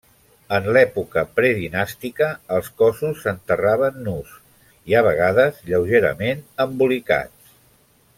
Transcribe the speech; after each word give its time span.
En 0.57 0.67
l'època 0.75 1.23
predinàstica 1.39 2.29
els 2.55 2.71
cossos 2.83 3.21
s'enterraven 3.25 3.99
nus 4.07 4.31
i, 4.33 4.99
a 5.03 5.05
vegades, 5.09 5.61
lleugerament 5.69 6.43
embolicats. 6.67 7.53